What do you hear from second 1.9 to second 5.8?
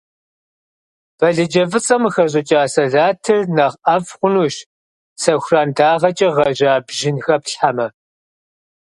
къыхэщӀыкӀа салатыр нэхъ ӀэфӀ хъунущ, сэхуран